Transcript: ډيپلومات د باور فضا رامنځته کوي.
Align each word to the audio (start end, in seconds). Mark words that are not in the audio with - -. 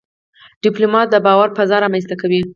ډيپلومات 0.63 1.07
د 1.11 1.15
باور 1.25 1.47
فضا 1.57 1.77
رامنځته 1.83 2.15
کوي. 2.21 2.41